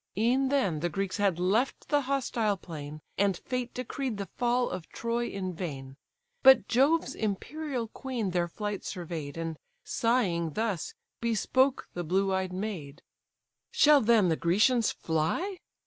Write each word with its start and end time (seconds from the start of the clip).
E'en 0.17 0.47
then 0.49 0.79
the 0.79 0.89
Greeks 0.89 1.17
had 1.17 1.37
left 1.37 1.89
the 1.89 2.01
hostile 2.01 2.57
plain, 2.57 3.01
And 3.19 3.37
fate 3.37 3.71
decreed 3.75 4.17
the 4.17 4.25
fall 4.35 4.67
of 4.67 4.89
Troy 4.89 5.27
in 5.29 5.53
vain; 5.53 5.95
But 6.41 6.67
Jove's 6.67 7.13
imperial 7.13 7.87
queen 7.87 8.31
their 8.31 8.47
flight 8.47 8.83
survey'd, 8.83 9.37
And 9.37 9.57
sighing 9.83 10.53
thus 10.53 10.95
bespoke 11.19 11.87
the 11.93 12.03
blue 12.03 12.33
eyed 12.33 12.51
maid: 12.51 13.03
"Shall 13.69 14.01
then 14.01 14.29
the 14.29 14.35
Grecians 14.35 14.91
fly! 14.91 15.59